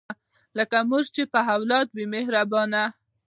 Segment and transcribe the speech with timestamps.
[0.57, 2.83] لکه مور چې پر اولاد وي مهربانه